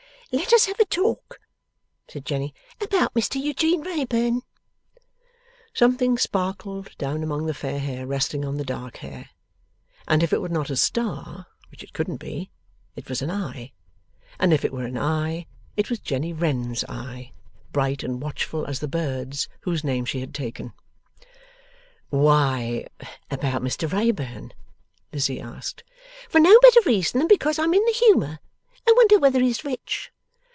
[0.33, 1.41] 'Let us have a talk,'
[2.07, 4.43] said Jenny, 'about Mr Eugene Wrayburn.'
[5.73, 9.31] Something sparkled down among the fair hair resting on the dark hair;
[10.07, 12.49] and if it were not a star which it couldn't be
[12.95, 13.73] it was an eye;
[14.39, 17.33] and if it were an eye, it was Jenny Wren's eye,
[17.73, 20.71] bright and watchful as the bird's whose name she had taken.
[22.09, 22.87] 'Why
[23.29, 24.53] about Mr Wrayburn?'
[25.11, 25.83] Lizzie asked.
[26.29, 28.39] 'For no better reason than because I'm in the humour.
[28.87, 30.09] I wonder whether he's rich!